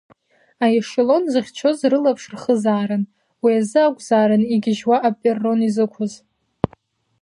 Аешелон 0.65 1.23
зыхьчоз 1.31 1.77
рылаԥш 1.91 2.23
рхызаарын, 2.33 3.03
уи 3.43 3.53
азы 3.59 3.79
акәзаарын 3.87 4.43
игьежьуа 4.53 4.97
аперрон 5.07 5.59
изықәыз. 5.67 6.13